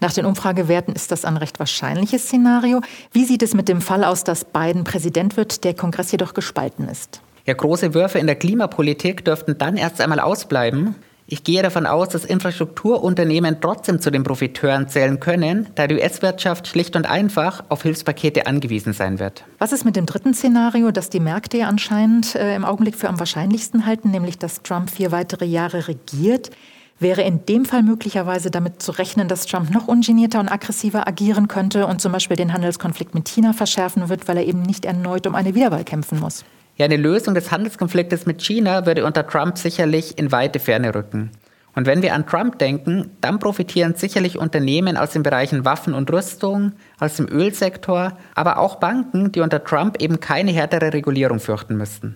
Nach 0.00 0.12
den 0.12 0.26
Umfragewerten 0.26 0.94
ist 0.94 1.10
das 1.10 1.24
ein 1.24 1.38
recht 1.38 1.58
wahrscheinliches 1.58 2.24
Szenario. 2.24 2.82
Wie 3.12 3.24
sieht 3.24 3.42
es 3.42 3.54
mit 3.54 3.66
dem 3.66 3.80
Fall 3.80 4.04
aus, 4.04 4.24
dass 4.24 4.44
Biden 4.44 4.84
Präsident 4.84 5.38
wird, 5.38 5.64
der 5.64 5.72
Kongress 5.72 6.12
jedoch 6.12 6.34
gespalten 6.34 6.86
ist? 6.86 7.22
Ja, 7.46 7.54
große 7.54 7.94
Würfe 7.94 8.18
in 8.18 8.26
der 8.26 8.36
Klimapolitik 8.36 9.24
dürften 9.24 9.56
dann 9.56 9.78
erst 9.78 10.02
einmal 10.02 10.20
ausbleiben. 10.20 10.96
Ich 11.30 11.44
gehe 11.44 11.62
davon 11.62 11.84
aus, 11.84 12.08
dass 12.08 12.24
Infrastrukturunternehmen 12.24 13.60
trotzdem 13.60 14.00
zu 14.00 14.10
den 14.10 14.22
Profiteuren 14.22 14.88
zählen 14.88 15.20
können, 15.20 15.68
da 15.74 15.86
die 15.86 15.96
US-Wirtschaft 15.96 16.66
schlicht 16.66 16.96
und 16.96 17.04
einfach 17.04 17.64
auf 17.68 17.82
Hilfspakete 17.82 18.46
angewiesen 18.46 18.94
sein 18.94 19.18
wird. 19.18 19.44
Was 19.58 19.72
ist 19.72 19.84
mit 19.84 19.94
dem 19.94 20.06
dritten 20.06 20.32
Szenario, 20.32 20.90
das 20.90 21.10
die 21.10 21.20
Märkte 21.20 21.66
anscheinend 21.66 22.34
äh, 22.34 22.56
im 22.56 22.64
Augenblick 22.64 22.96
für 22.96 23.10
am 23.10 23.18
wahrscheinlichsten 23.18 23.84
halten, 23.84 24.10
nämlich 24.10 24.38
dass 24.38 24.62
Trump 24.62 24.88
vier 24.88 25.12
weitere 25.12 25.44
Jahre 25.44 25.86
regiert? 25.88 26.50
Wäre 26.98 27.20
in 27.20 27.44
dem 27.44 27.66
Fall 27.66 27.82
möglicherweise 27.82 28.50
damit 28.50 28.80
zu 28.80 28.92
rechnen, 28.92 29.28
dass 29.28 29.44
Trump 29.44 29.70
noch 29.70 29.86
ungenierter 29.86 30.40
und 30.40 30.48
aggressiver 30.48 31.06
agieren 31.06 31.46
könnte 31.46 31.86
und 31.86 32.00
zum 32.00 32.10
Beispiel 32.10 32.38
den 32.38 32.54
Handelskonflikt 32.54 33.14
mit 33.14 33.28
China 33.28 33.52
verschärfen 33.52 34.08
wird, 34.08 34.28
weil 34.28 34.38
er 34.38 34.46
eben 34.46 34.62
nicht 34.62 34.86
erneut 34.86 35.26
um 35.26 35.34
eine 35.34 35.54
Wiederwahl 35.54 35.84
kämpfen 35.84 36.20
muss? 36.20 36.46
Ja, 36.78 36.84
eine 36.84 36.96
Lösung 36.96 37.34
des 37.34 37.50
Handelskonfliktes 37.50 38.24
mit 38.24 38.40
China 38.40 38.86
würde 38.86 39.04
unter 39.04 39.26
Trump 39.26 39.58
sicherlich 39.58 40.16
in 40.16 40.30
weite 40.30 40.60
Ferne 40.60 40.94
rücken. 40.94 41.32
Und 41.74 41.86
wenn 41.86 42.02
wir 42.02 42.14
an 42.14 42.24
Trump 42.24 42.60
denken, 42.60 43.10
dann 43.20 43.40
profitieren 43.40 43.94
sicherlich 43.96 44.38
Unternehmen 44.38 44.96
aus 44.96 45.10
den 45.10 45.24
Bereichen 45.24 45.64
Waffen 45.64 45.92
und 45.92 46.08
Rüstung, 46.12 46.72
aus 47.00 47.16
dem 47.16 47.28
Ölsektor, 47.28 48.16
aber 48.36 48.58
auch 48.58 48.76
Banken, 48.76 49.32
die 49.32 49.40
unter 49.40 49.64
Trump 49.64 50.00
eben 50.00 50.20
keine 50.20 50.52
härtere 50.52 50.92
Regulierung 50.92 51.40
fürchten 51.40 51.76
müssten. 51.76 52.14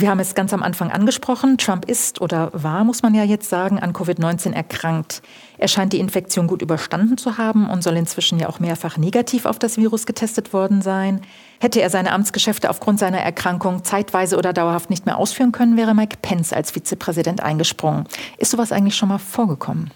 Wir 0.00 0.10
haben 0.10 0.18
es 0.18 0.34
ganz 0.34 0.52
am 0.52 0.64
Anfang 0.64 0.90
angesprochen. 0.90 1.56
Trump 1.56 1.84
ist 1.84 2.20
oder 2.20 2.50
war, 2.52 2.82
muss 2.82 3.04
man 3.04 3.14
ja 3.14 3.22
jetzt 3.22 3.48
sagen, 3.48 3.78
an 3.78 3.92
Covid-19 3.92 4.52
erkrankt. 4.52 5.22
Er 5.56 5.68
scheint 5.68 5.92
die 5.92 6.00
Infektion 6.00 6.48
gut 6.48 6.62
überstanden 6.62 7.16
zu 7.16 7.38
haben 7.38 7.70
und 7.70 7.84
soll 7.84 7.96
inzwischen 7.96 8.40
ja 8.40 8.48
auch 8.48 8.58
mehrfach 8.58 8.96
negativ 8.96 9.46
auf 9.46 9.60
das 9.60 9.76
Virus 9.76 10.04
getestet 10.04 10.52
worden 10.52 10.82
sein. 10.82 11.20
Hätte 11.60 11.80
er 11.80 11.90
seine 11.90 12.10
Amtsgeschäfte 12.10 12.70
aufgrund 12.70 12.98
seiner 12.98 13.20
Erkrankung 13.20 13.84
zeitweise 13.84 14.36
oder 14.36 14.52
dauerhaft 14.52 14.90
nicht 14.90 15.06
mehr 15.06 15.16
ausführen 15.16 15.52
können, 15.52 15.76
wäre 15.76 15.94
Mike 15.94 16.16
Pence 16.20 16.52
als 16.52 16.72
Vizepräsident 16.72 17.40
eingesprungen. 17.40 18.06
Ist 18.36 18.50
sowas 18.50 18.72
eigentlich 18.72 18.96
schon 18.96 19.10
mal 19.10 19.18
vorgekommen? 19.18 19.92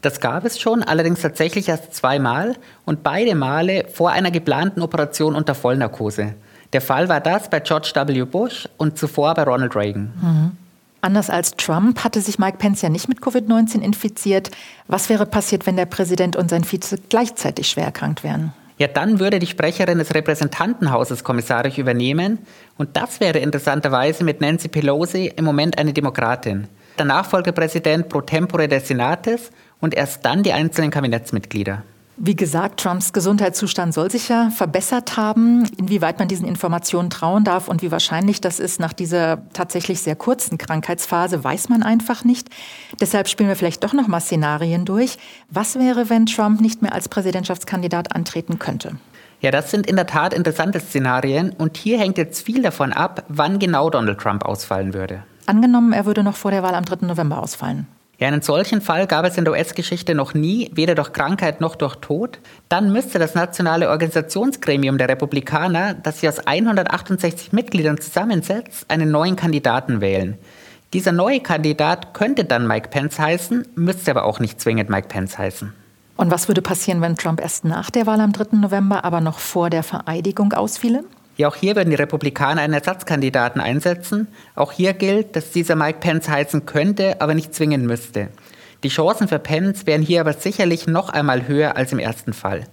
Das 0.00 0.20
gab 0.20 0.44
es 0.44 0.60
schon, 0.60 0.84
allerdings 0.84 1.22
tatsächlich 1.22 1.68
erst 1.68 1.92
zweimal 1.92 2.54
und 2.84 3.02
beide 3.02 3.34
Male 3.34 3.86
vor 3.92 4.10
einer 4.10 4.30
geplanten 4.30 4.80
Operation 4.80 5.34
unter 5.34 5.56
Vollnarkose. 5.56 6.36
Der 6.74 6.80
Fall 6.80 7.08
war 7.08 7.20
das 7.20 7.48
bei 7.48 7.60
George 7.60 7.92
W. 7.94 8.24
Bush 8.24 8.68
und 8.78 8.98
zuvor 8.98 9.32
bei 9.34 9.44
Ronald 9.44 9.76
Reagan. 9.76 10.12
Mhm. 10.20 10.50
Anders 11.00 11.30
als 11.30 11.52
Trump 11.52 12.02
hatte 12.02 12.20
sich 12.20 12.40
Mike 12.40 12.56
Pence 12.58 12.82
ja 12.82 12.88
nicht 12.88 13.08
mit 13.08 13.20
Covid-19 13.20 13.80
infiziert. 13.80 14.50
Was 14.88 15.08
wäre 15.08 15.24
passiert, 15.24 15.66
wenn 15.66 15.76
der 15.76 15.86
Präsident 15.86 16.34
und 16.34 16.50
sein 16.50 16.64
Vize 16.64 16.98
gleichzeitig 17.08 17.68
schwer 17.68 17.84
erkrankt 17.84 18.24
wären? 18.24 18.52
Ja, 18.78 18.88
dann 18.88 19.20
würde 19.20 19.38
die 19.38 19.46
Sprecherin 19.46 19.98
des 19.98 20.12
Repräsentantenhauses 20.14 21.22
kommissarisch 21.22 21.78
übernehmen. 21.78 22.38
Und 22.76 22.96
das 22.96 23.20
wäre 23.20 23.38
interessanterweise 23.38 24.24
mit 24.24 24.40
Nancy 24.40 24.66
Pelosi 24.66 25.32
im 25.36 25.44
Moment 25.44 25.78
eine 25.78 25.92
Demokratin. 25.92 26.66
Der 26.98 27.04
Nachfolgepräsident 27.04 28.08
pro 28.08 28.20
tempore 28.20 28.66
des 28.66 28.88
Senates 28.88 29.52
und 29.80 29.94
erst 29.94 30.24
dann 30.24 30.42
die 30.42 30.52
einzelnen 30.52 30.90
Kabinettsmitglieder. 30.90 31.84
Wie 32.16 32.36
gesagt, 32.36 32.78
Trumps 32.80 33.12
Gesundheitszustand 33.12 33.92
soll 33.92 34.08
sich 34.08 34.28
ja 34.28 34.50
verbessert 34.50 35.16
haben. 35.16 35.64
Inwieweit 35.76 36.20
man 36.20 36.28
diesen 36.28 36.46
Informationen 36.46 37.10
trauen 37.10 37.42
darf 37.42 37.66
und 37.66 37.82
wie 37.82 37.90
wahrscheinlich 37.90 38.40
das 38.40 38.60
ist 38.60 38.78
nach 38.78 38.92
dieser 38.92 39.42
tatsächlich 39.52 40.00
sehr 40.00 40.14
kurzen 40.14 40.56
Krankheitsphase, 40.56 41.42
weiß 41.42 41.70
man 41.70 41.82
einfach 41.82 42.22
nicht. 42.22 42.50
Deshalb 43.00 43.28
spielen 43.28 43.48
wir 43.48 43.56
vielleicht 43.56 43.82
doch 43.82 43.92
noch 43.92 44.06
mal 44.06 44.20
Szenarien 44.20 44.84
durch. 44.84 45.18
Was 45.50 45.76
wäre, 45.76 46.08
wenn 46.08 46.26
Trump 46.26 46.60
nicht 46.60 46.82
mehr 46.82 46.92
als 46.92 47.08
Präsidentschaftskandidat 47.08 48.14
antreten 48.14 48.60
könnte? 48.60 48.92
Ja, 49.40 49.50
das 49.50 49.72
sind 49.72 49.86
in 49.88 49.96
der 49.96 50.06
Tat 50.06 50.32
interessante 50.34 50.78
Szenarien 50.78 51.50
und 51.50 51.76
hier 51.76 51.98
hängt 51.98 52.16
jetzt 52.16 52.46
viel 52.46 52.62
davon 52.62 52.92
ab, 52.92 53.24
wann 53.28 53.58
genau 53.58 53.90
Donald 53.90 54.20
Trump 54.20 54.44
ausfallen 54.44 54.94
würde. 54.94 55.24
Angenommen, 55.46 55.92
er 55.92 56.06
würde 56.06 56.22
noch 56.22 56.36
vor 56.36 56.52
der 56.52 56.62
Wahl 56.62 56.74
am 56.74 56.84
3. 56.84 57.06
November 57.06 57.42
ausfallen. 57.42 57.88
Ja, 58.18 58.28
einen 58.28 58.42
solchen 58.42 58.80
Fall 58.80 59.06
gab 59.08 59.26
es 59.26 59.36
in 59.36 59.44
der 59.44 59.54
US-Geschichte 59.54 60.14
noch 60.14 60.34
nie, 60.34 60.70
weder 60.72 60.94
durch 60.94 61.12
Krankheit 61.12 61.60
noch 61.60 61.74
durch 61.74 61.96
Tod. 61.96 62.38
Dann 62.68 62.92
müsste 62.92 63.18
das 63.18 63.34
nationale 63.34 63.90
Organisationsgremium 63.90 64.98
der 64.98 65.08
Republikaner, 65.08 65.94
das 65.94 66.20
sich 66.20 66.28
aus 66.28 66.46
168 66.46 67.52
Mitgliedern 67.52 68.00
zusammensetzt, 68.00 68.88
einen 68.88 69.10
neuen 69.10 69.34
Kandidaten 69.34 70.00
wählen. 70.00 70.38
Dieser 70.92 71.10
neue 71.10 71.40
Kandidat 71.40 72.14
könnte 72.14 72.44
dann 72.44 72.68
Mike 72.68 72.90
Pence 72.90 73.18
heißen, 73.18 73.66
müsste 73.74 74.12
aber 74.12 74.24
auch 74.24 74.38
nicht 74.38 74.60
zwingend 74.60 74.90
Mike 74.90 75.08
Pence 75.08 75.36
heißen. 75.36 75.72
Und 76.16 76.30
was 76.30 76.46
würde 76.46 76.62
passieren, 76.62 77.00
wenn 77.00 77.16
Trump 77.16 77.40
erst 77.40 77.64
nach 77.64 77.90
der 77.90 78.06
Wahl 78.06 78.20
am 78.20 78.32
3. 78.32 78.56
November, 78.58 79.04
aber 79.04 79.20
noch 79.20 79.40
vor 79.40 79.70
der 79.70 79.82
Vereidigung 79.82 80.52
ausfiele? 80.52 81.02
Ja, 81.36 81.48
auch 81.48 81.56
hier 81.56 81.74
würden 81.74 81.90
die 81.90 81.96
Republikaner 81.96 82.60
einen 82.60 82.74
Ersatzkandidaten 82.74 83.60
einsetzen. 83.60 84.28
Auch 84.54 84.70
hier 84.70 84.92
gilt, 84.92 85.34
dass 85.34 85.50
dieser 85.50 85.74
Mike 85.74 85.98
Pence 86.00 86.28
heizen 86.28 86.64
könnte, 86.64 87.20
aber 87.20 87.34
nicht 87.34 87.54
zwingen 87.54 87.86
müsste. 87.86 88.28
Die 88.84 88.88
Chancen 88.88 89.26
für 89.26 89.38
Pence 89.38 89.86
wären 89.86 90.02
hier 90.02 90.20
aber 90.20 90.34
sicherlich 90.34 90.86
noch 90.86 91.08
einmal 91.08 91.48
höher 91.48 91.76
als 91.76 91.92
im 91.92 91.98
ersten 91.98 92.32
Fall. 92.32 92.64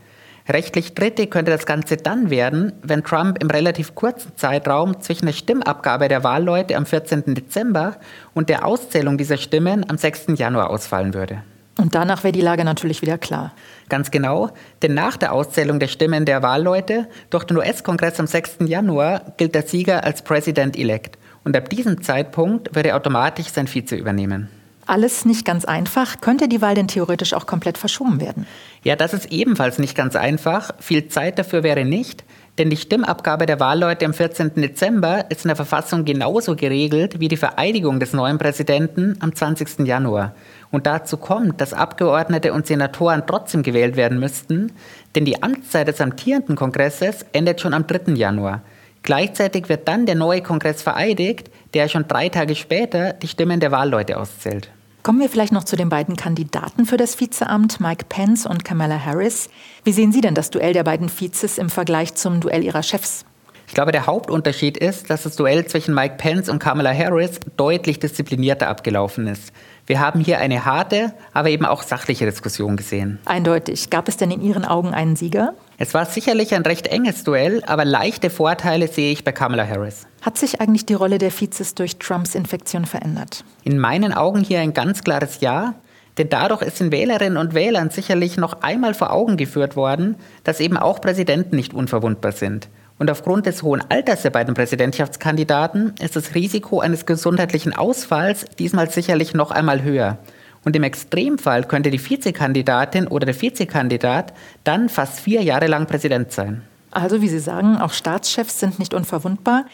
Rechtlich 0.48 0.94
Dritte 0.94 1.28
könnte 1.28 1.52
das 1.52 1.66
Ganze 1.66 1.98
dann 1.98 2.30
werden, 2.30 2.74
wenn 2.84 3.04
Trump 3.04 3.42
im 3.42 3.50
relativ 3.50 3.96
kurzen 3.96 4.36
Zeitraum 4.36 5.00
zwischen 5.00 5.28
der 5.28 5.34
Stimmabgabe 5.34 6.08
der 6.08 6.24
Wahlleute 6.24 6.76
am 6.76 6.86
14. 6.86 7.34
Dezember 7.34 7.98
und 8.34 8.50
der 8.50 8.66
Auszählung 8.66 9.18
dieser 9.18 9.38
Stimmen 9.38 9.90
am 9.90 9.98
6. 9.98 10.38
Januar 10.38 10.70
ausfallen 10.70 11.14
würde. 11.14 11.44
Und 11.82 11.96
danach 11.96 12.24
wäre 12.24 12.32
die 12.32 12.42
Lage 12.42 12.64
natürlich 12.64 13.02
wieder 13.02 13.18
klar. 13.18 13.54
Ganz 13.90 14.12
genau, 14.12 14.52
denn 14.84 14.94
nach 14.94 15.18
der 15.18 15.34
Auszählung 15.34 15.80
der 15.80 15.88
Stimmen 15.88 16.26
der 16.26 16.44
Wahlleute 16.44 17.08
durch 17.32 17.44
den 17.44 17.58
US-Kongress 17.58 18.20
am 18.20 18.28
6. 18.28 18.58
Januar 18.68 19.34
gilt 19.38 19.56
der 19.56 19.64
Sieger 19.64 20.04
als 20.04 20.22
President-elect. 20.22 21.18
Und 21.44 21.58
ab 21.58 21.70
diesem 21.70 22.04
Zeitpunkt 22.04 22.76
würde 22.76 22.90
er 22.90 22.98
automatisch 22.98 23.48
sein 23.48 23.66
Vize 23.66 23.96
übernehmen. 23.96 24.48
Alles 24.86 25.26
nicht 25.26 25.44
ganz 25.44 25.66
einfach. 25.66 26.22
Könnte 26.22 26.48
die 26.48 26.62
Wahl 26.62 26.76
denn 26.76 26.88
theoretisch 26.88 27.34
auch 27.34 27.48
komplett 27.48 27.80
verschoben 27.80 28.22
werden? 28.22 28.46
Ja, 28.84 28.96
das 28.96 29.14
ist 29.14 29.32
ebenfalls 29.32 29.80
nicht 29.80 29.96
ganz 29.96 30.16
einfach. 30.16 30.72
Viel 30.80 31.08
Zeit 31.08 31.40
dafür 31.40 31.64
wäre 31.64 31.84
nicht, 31.84 32.24
denn 32.58 32.70
die 32.70 32.78
Stimmabgabe 32.78 33.46
der 33.46 33.60
Wahlleute 33.60 34.06
am 34.06 34.14
14. 34.14 34.56
Dezember 34.56 35.26
ist 35.30 35.46
in 35.46 35.50
der 35.50 35.56
Verfassung 35.56 36.06
genauso 36.06 36.56
geregelt 36.56 37.20
wie 37.20 37.28
die 37.28 37.38
Vereidigung 37.38 38.00
des 38.00 38.14
neuen 38.14 38.38
Präsidenten 38.38 39.18
am 39.20 39.34
20. 39.34 39.88
Januar 39.88 40.36
und 40.72 40.88
dazu 40.88 41.18
kommt, 41.18 41.62
dass 41.62 41.74
Abgeordnete 41.74 42.54
und 42.54 42.66
Senatoren 42.66 43.24
trotzdem 43.28 43.64
gewählt 43.64 43.96
werden 43.96 44.20
müssten, 44.20 44.72
denn 45.16 45.26
die 45.26 45.44
Amtszeit 45.44 45.88
des 45.88 46.02
amtierenden 46.02 46.56
Kongresses 46.56 47.26
endet 47.34 47.62
schon 47.62 47.74
am 47.74 47.88
3. 47.88 48.14
Januar. 48.14 48.62
Gleichzeitig 49.04 49.68
wird 49.68 49.88
dann 49.88 50.06
der 50.06 50.16
neue 50.16 50.42
Kongress 50.42 50.82
vereidigt, 50.82 51.50
der 51.74 51.88
schon 51.88 52.08
drei 52.08 52.30
Tage 52.30 52.56
später 52.56 53.14
die 53.14 53.28
Stimmen 53.28 53.60
der 53.60 53.72
Wahlleute 53.72 54.18
auszählt. 54.18 54.70
Kommen 55.04 55.20
wir 55.20 55.30
vielleicht 55.30 55.52
noch 55.52 55.64
zu 55.64 55.76
den 55.76 55.90
beiden 55.90 56.16
Kandidaten 56.16 56.86
für 56.86 56.98
das 56.98 57.20
Vizeamt, 57.20 57.80
Mike 57.80 58.06
Pence 58.08 58.46
und 58.46 58.64
Kamala 58.64 59.04
Harris. 59.04 59.50
Wie 59.84 59.94
sehen 59.94 60.12
Sie 60.12 60.22
denn 60.22 60.36
das 60.36 60.52
Duell 60.52 60.74
der 60.74 60.84
beiden 60.84 61.10
Vizes 61.10 61.58
im 61.58 61.72
Vergleich 61.72 62.14
zum 62.14 62.40
Duell 62.40 62.64
ihrer 62.64 62.84
Chefs? 62.84 63.26
Ich 63.66 63.74
glaube, 63.74 63.92
der 63.92 64.06
Hauptunterschied 64.06 64.78
ist, 64.78 65.10
dass 65.10 65.24
das 65.24 65.36
Duell 65.38 65.66
zwischen 65.66 65.96
Mike 65.96 66.16
Pence 66.18 66.50
und 66.50 66.60
Kamala 66.60 66.94
Harris 66.94 67.40
deutlich 67.58 67.98
disziplinierter 67.98 68.68
abgelaufen 68.68 69.26
ist. 69.26 69.52
Wir 69.88 70.00
haben 70.00 70.20
hier 70.20 70.38
eine 70.38 70.66
harte, 70.66 71.14
aber 71.34 71.50
eben 71.50 71.66
auch 71.66 71.82
sachliche 71.82 72.26
Diskussion 72.26 72.78
gesehen. 72.78 73.18
Eindeutig. 73.26 73.90
Gab 73.90 74.08
es 74.08 74.18
denn 74.18 74.30
in 74.30 74.42
Ihren 74.42 74.66
Augen 74.66 74.94
einen 74.94 75.16
Sieger? 75.16 75.56
Es 75.84 75.96
war 75.96 76.06
sicherlich 76.06 76.54
ein 76.54 76.62
recht 76.62 76.86
enges 76.86 77.24
Duell, 77.24 77.64
aber 77.66 77.86
leichte 77.86 78.30
Vorteile 78.30 78.88
sehe 78.88 79.12
ich 79.12 79.24
bei 79.24 79.32
Kamala 79.32 79.68
Harris. 79.68 80.06
Hat 80.22 80.38
sich 80.38 80.62
eigentlich 80.62 80.86
die 80.86 80.94
Rolle 80.94 81.18
der 81.18 81.32
Vizes 81.32 81.74
durch 81.74 81.98
Trumps 81.98 82.36
Infektion 82.36 82.86
verändert? 82.86 83.44
In 83.64 83.80
meinen 83.80 84.14
Augen 84.14 84.42
hier 84.44 84.60
ein 84.60 84.74
ganz 84.74 85.04
klares 85.04 85.42
Ja. 85.42 85.74
Denn 86.20 86.30
dadurch 86.30 86.62
ist 86.62 86.80
den 86.80 86.92
Wählerinnen 86.92 87.38
und 87.38 87.56
Wählern 87.56 87.90
sicherlich 87.90 88.38
noch 88.38 88.62
einmal 88.62 88.94
vor 88.94 89.12
Augen 89.12 89.38
geführt 89.38 89.76
worden, 89.76 90.18
dass 90.44 90.60
eben 90.60 90.78
auch 90.78 91.02
Präsidenten 91.02 91.56
nicht 91.56 91.74
unverwundbar 91.74 92.34
sind. 92.34 92.70
Und 93.00 93.10
aufgrund 93.10 93.48
des 93.48 93.64
hohen 93.64 93.82
Alters 93.90 94.22
der 94.22 94.30
beiden 94.30 94.54
Präsidentschaftskandidaten 94.54 95.96
ist 96.00 96.16
das 96.16 96.36
Risiko 96.36 96.80
eines 96.80 97.08
gesundheitlichen 97.08 97.76
Ausfalls 97.76 98.46
diesmal 98.60 98.92
sicherlich 98.92 99.34
noch 99.34 99.50
einmal 99.50 99.82
höher. 99.82 100.20
Und 100.64 100.76
im 100.76 100.84
Extremfall 100.84 101.64
könnte 101.64 101.90
die 101.90 102.10
Vizekandidatin 102.10 103.08
oder 103.08 103.26
der 103.26 103.42
Vizekandidat 103.42 104.34
dann 104.64 104.90
fast 104.90 105.20
vier 105.20 105.42
Jahre 105.42 105.68
lang 105.68 105.88
Präsident 105.88 106.32
sein. 106.32 106.62
Also, 106.92 107.22
wie 107.22 107.30
Sie 107.30 107.40
sagen, 107.40 107.78
auch 107.78 107.94
Staatschefs 107.94 108.60
sind 108.60 108.78
nicht 108.78 108.94
unverwundbar. 108.94 109.66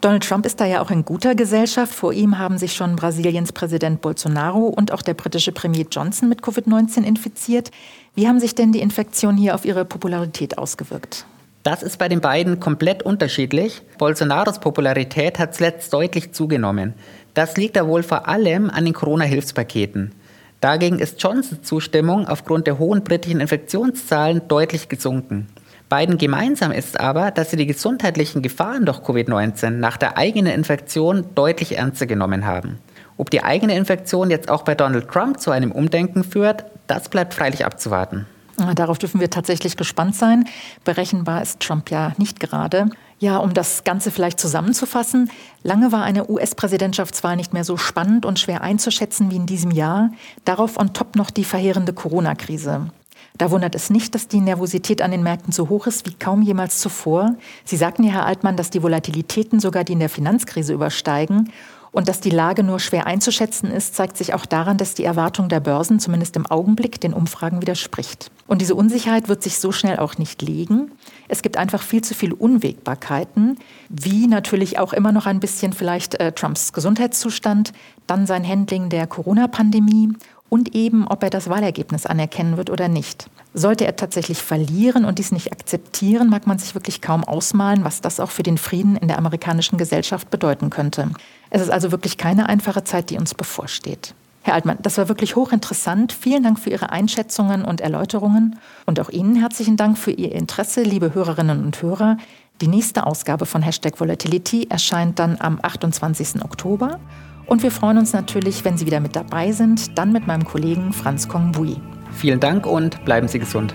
Donald 0.00 0.26
Trump 0.26 0.46
ist 0.46 0.60
da 0.60 0.64
ja 0.64 0.80
auch 0.80 0.90
in 0.90 1.04
guter 1.04 1.34
Gesellschaft. 1.34 1.92
Vor 1.92 2.14
ihm 2.14 2.38
haben 2.38 2.56
sich 2.56 2.72
schon 2.72 2.96
Brasiliens 2.96 3.52
Präsident 3.52 4.00
Bolsonaro 4.00 4.68
und 4.68 4.92
auch 4.92 5.02
der 5.02 5.12
britische 5.12 5.52
Premier 5.52 5.84
Johnson 5.90 6.28
mit 6.28 6.40
Covid-19 6.40 7.02
infiziert. 7.02 7.70
Wie 8.14 8.26
haben 8.26 8.40
sich 8.40 8.54
denn 8.54 8.72
die 8.72 8.80
Infektionen 8.80 9.36
hier 9.36 9.54
auf 9.54 9.66
ihre 9.66 9.84
Popularität 9.84 10.56
ausgewirkt? 10.56 11.26
Das 11.64 11.82
ist 11.82 11.98
bei 11.98 12.08
den 12.08 12.22
beiden 12.22 12.60
komplett 12.60 13.02
unterschiedlich. 13.02 13.82
Bolsonaros 13.98 14.60
Popularität 14.60 15.38
hat 15.38 15.54
zuletzt 15.54 15.92
deutlich 15.92 16.32
zugenommen. 16.32 16.94
Das 17.34 17.58
liegt 17.58 17.76
da 17.76 17.86
wohl 17.86 18.02
vor 18.02 18.26
allem 18.26 18.70
an 18.70 18.86
den 18.86 18.94
Corona-Hilfspaketen. 18.94 20.12
Dagegen 20.60 20.98
ist 20.98 21.22
Johnsons 21.22 21.62
Zustimmung 21.62 22.28
aufgrund 22.28 22.66
der 22.66 22.78
hohen 22.78 23.02
britischen 23.02 23.40
Infektionszahlen 23.40 24.42
deutlich 24.46 24.90
gesunken. 24.90 25.48
Beiden 25.88 26.18
gemeinsam 26.18 26.70
ist 26.70 27.00
aber, 27.00 27.30
dass 27.30 27.50
sie 27.50 27.56
die 27.56 27.66
gesundheitlichen 27.66 28.42
Gefahren 28.42 28.84
durch 28.84 28.98
Covid-19 28.98 29.70
nach 29.70 29.96
der 29.96 30.18
eigenen 30.18 30.52
Infektion 30.52 31.24
deutlich 31.34 31.78
ernster 31.78 32.06
genommen 32.06 32.46
haben. 32.46 32.78
Ob 33.16 33.30
die 33.30 33.42
eigene 33.42 33.74
Infektion 33.74 34.30
jetzt 34.30 34.50
auch 34.50 34.62
bei 34.62 34.74
Donald 34.74 35.08
Trump 35.08 35.40
zu 35.40 35.50
einem 35.50 35.72
Umdenken 35.72 36.24
führt, 36.24 36.64
das 36.86 37.08
bleibt 37.08 37.34
freilich 37.34 37.64
abzuwarten. 37.64 38.26
Darauf 38.74 38.98
dürfen 38.98 39.20
wir 39.20 39.30
tatsächlich 39.30 39.76
gespannt 39.76 40.14
sein. 40.14 40.44
Berechenbar 40.84 41.42
ist 41.42 41.60
Trump 41.60 41.90
ja 41.90 42.12
nicht 42.18 42.40
gerade. 42.40 42.90
Ja, 43.18 43.36
um 43.36 43.52
das 43.52 43.84
Ganze 43.84 44.10
vielleicht 44.10 44.40
zusammenzufassen, 44.40 45.30
lange 45.62 45.92
war 45.92 46.04
eine 46.04 46.30
US-Präsidentschaftswahl 46.30 47.36
nicht 47.36 47.52
mehr 47.52 47.64
so 47.64 47.76
spannend 47.76 48.24
und 48.24 48.38
schwer 48.38 48.62
einzuschätzen 48.62 49.30
wie 49.30 49.36
in 49.36 49.46
diesem 49.46 49.70
Jahr. 49.70 50.10
Darauf 50.46 50.78
on 50.78 50.94
top 50.94 51.16
noch 51.16 51.30
die 51.30 51.44
verheerende 51.44 51.92
Corona-Krise. 51.92 52.90
Da 53.36 53.50
wundert 53.50 53.74
es 53.74 53.90
nicht, 53.90 54.14
dass 54.14 54.28
die 54.28 54.40
Nervosität 54.40 55.02
an 55.02 55.10
den 55.10 55.22
Märkten 55.22 55.52
so 55.52 55.68
hoch 55.68 55.86
ist 55.86 56.06
wie 56.06 56.14
kaum 56.14 56.42
jemals 56.42 56.78
zuvor. 56.78 57.36
Sie 57.64 57.76
sagten 57.76 58.04
ja, 58.04 58.12
Herr 58.12 58.26
Altmann, 58.26 58.56
dass 58.56 58.70
die 58.70 58.82
Volatilitäten 58.82 59.60
sogar 59.60 59.84
die 59.84 59.92
in 59.92 60.00
der 60.00 60.08
Finanzkrise 60.08 60.72
übersteigen. 60.72 61.50
Und 61.92 62.08
dass 62.08 62.20
die 62.20 62.30
Lage 62.30 62.62
nur 62.62 62.78
schwer 62.78 63.06
einzuschätzen 63.06 63.70
ist, 63.70 63.96
zeigt 63.96 64.16
sich 64.16 64.32
auch 64.32 64.46
daran, 64.46 64.76
dass 64.76 64.94
die 64.94 65.04
Erwartung 65.04 65.48
der 65.48 65.60
Börsen 65.60 65.98
zumindest 65.98 66.36
im 66.36 66.46
Augenblick 66.46 67.00
den 67.00 67.12
Umfragen 67.12 67.60
widerspricht. 67.60 68.30
Und 68.46 68.60
diese 68.60 68.76
Unsicherheit 68.76 69.28
wird 69.28 69.42
sich 69.42 69.58
so 69.58 69.72
schnell 69.72 69.98
auch 69.98 70.16
nicht 70.16 70.40
legen. 70.42 70.92
Es 71.26 71.42
gibt 71.42 71.56
einfach 71.56 71.82
viel 71.82 72.02
zu 72.02 72.14
viele 72.14 72.36
Unwägbarkeiten, 72.36 73.58
wie 73.88 74.28
natürlich 74.28 74.78
auch 74.78 74.92
immer 74.92 75.10
noch 75.10 75.26
ein 75.26 75.40
bisschen 75.40 75.72
vielleicht 75.72 76.14
äh, 76.20 76.32
Trumps 76.32 76.72
Gesundheitszustand, 76.72 77.72
dann 78.06 78.26
sein 78.26 78.46
Handling 78.46 78.88
der 78.88 79.06
Corona-Pandemie 79.08 80.12
und 80.48 80.74
eben, 80.74 81.08
ob 81.08 81.22
er 81.22 81.30
das 81.30 81.48
Wahlergebnis 81.48 82.06
anerkennen 82.06 82.56
wird 82.56 82.70
oder 82.70 82.88
nicht. 82.88 83.28
Sollte 83.52 83.84
er 83.84 83.96
tatsächlich 83.96 84.38
verlieren 84.38 85.04
und 85.04 85.18
dies 85.18 85.32
nicht 85.32 85.52
akzeptieren, 85.52 86.30
mag 86.30 86.46
man 86.46 86.58
sich 86.58 86.74
wirklich 86.74 87.00
kaum 87.00 87.24
ausmalen, 87.24 87.82
was 87.82 88.00
das 88.00 88.20
auch 88.20 88.30
für 88.30 88.44
den 88.44 88.58
Frieden 88.58 88.96
in 88.96 89.08
der 89.08 89.18
amerikanischen 89.18 89.76
Gesellschaft 89.76 90.30
bedeuten 90.30 90.70
könnte. 90.70 91.10
Es 91.50 91.60
ist 91.60 91.70
also 91.70 91.90
wirklich 91.90 92.16
keine 92.16 92.48
einfache 92.48 92.84
Zeit, 92.84 93.10
die 93.10 93.18
uns 93.18 93.34
bevorsteht. 93.34 94.14
Herr 94.42 94.54
Altmann, 94.54 94.78
das 94.80 94.96
war 94.98 95.08
wirklich 95.08 95.36
hochinteressant. 95.36 96.12
Vielen 96.12 96.42
Dank 96.42 96.58
für 96.58 96.70
Ihre 96.70 96.90
Einschätzungen 96.90 97.64
und 97.64 97.80
Erläuterungen. 97.80 98.58
Und 98.86 99.00
auch 99.00 99.10
Ihnen 99.10 99.36
herzlichen 99.36 99.76
Dank 99.76 99.98
für 99.98 100.12
Ihr 100.12 100.32
Interesse, 100.32 100.82
liebe 100.82 101.12
Hörerinnen 101.12 101.62
und 101.64 101.82
Hörer. 101.82 102.16
Die 102.60 102.68
nächste 102.68 103.06
Ausgabe 103.06 103.46
von 103.46 103.62
Hashtag 103.62 104.00
Volatility 104.00 104.68
erscheint 104.70 105.18
dann 105.18 105.36
am 105.40 105.58
28. 105.60 106.42
Oktober. 106.42 107.00
Und 107.46 107.62
wir 107.62 107.70
freuen 107.70 107.98
uns 107.98 108.12
natürlich, 108.12 108.64
wenn 108.64 108.78
Sie 108.78 108.86
wieder 108.86 109.00
mit 109.00 109.16
dabei 109.16 109.52
sind, 109.52 109.98
dann 109.98 110.12
mit 110.12 110.26
meinem 110.26 110.44
Kollegen 110.44 110.92
Franz 110.92 111.28
Kongbui. 111.28 111.76
Vielen 112.12 112.40
Dank 112.40 112.66
und 112.66 113.04
bleiben 113.04 113.28
Sie 113.28 113.38
gesund. 113.38 113.74